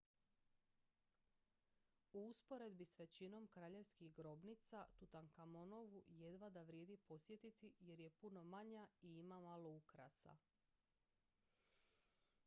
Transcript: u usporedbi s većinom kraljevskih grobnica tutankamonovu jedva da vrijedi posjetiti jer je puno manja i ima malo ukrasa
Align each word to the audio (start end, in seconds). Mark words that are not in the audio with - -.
u 2.13 2.23
usporedbi 2.29 2.85
s 2.85 2.99
većinom 2.99 3.47
kraljevskih 3.47 4.13
grobnica 4.15 4.85
tutankamonovu 4.97 6.03
jedva 6.07 6.49
da 6.49 6.61
vrijedi 6.63 6.97
posjetiti 6.97 7.73
jer 7.79 7.99
je 7.99 8.09
puno 8.09 8.43
manja 8.43 8.87
i 9.01 9.17
ima 9.17 9.39
malo 9.41 9.69
ukrasa 9.69 10.37